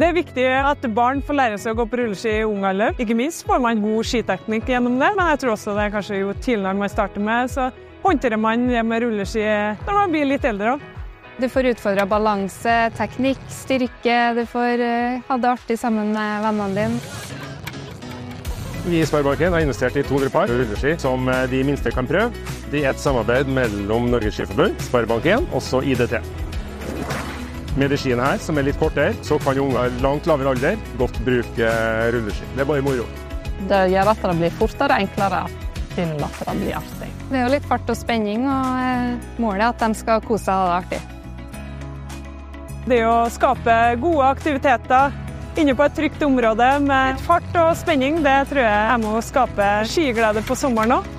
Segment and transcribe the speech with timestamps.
[0.00, 2.94] Det er viktig at barn får lære seg å gå på rulleski i ung alder.
[3.02, 6.20] Ikke minst får man god skiteknikk gjennom det, men jeg tror også det er kanskje
[6.22, 7.66] jo tidligere man starter med, så
[8.00, 9.44] håndterer man det med rulleski
[9.84, 10.88] når man blir litt eldre òg.
[11.40, 14.16] Du får utfordra balanse, teknikk, styrke.
[14.40, 17.30] Du får uh, ha det artig sammen med vennene dine.
[18.86, 22.32] Vi i Sparebanken har investert i 200 par rulleski som eh, de minste kan prøve.
[22.72, 26.22] Det er et samarbeid mellom Norges Skiforbund, Sparebank1 og IDT.
[27.78, 31.20] Med de skiene her, som er litt kortere, så kan unger langt lavere alder godt
[31.26, 32.48] bruke eh, rulleski.
[32.56, 33.06] Det er bare moro.
[33.70, 35.44] Det gjør at det blir fortere og enklere
[35.94, 37.10] til at det blir artig.
[37.30, 40.48] Det er jo litt fart og spenning, og eh, målet er at de skal kose
[40.48, 41.00] seg og ha det artig.
[42.90, 45.18] Det å skape gode aktiviteter
[45.60, 49.22] inne på et trygt område med fart og spenning, det tror jeg er med å
[49.22, 51.10] skape skiglede på sommeren òg.